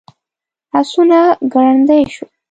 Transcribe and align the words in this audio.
آسونه 0.79 1.19
ګړندي 1.53 1.99
شول. 2.13 2.29